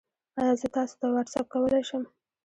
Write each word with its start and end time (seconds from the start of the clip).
ایا 0.39 0.53
زه 0.59 0.67
تاسو 0.75 0.93
ته 1.01 1.05
واټساپ 1.13 1.45
کولی 1.53 1.83
شم؟ 1.89 2.03